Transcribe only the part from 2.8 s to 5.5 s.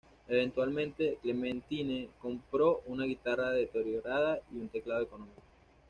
una guitarra deteriorada y un teclado económico.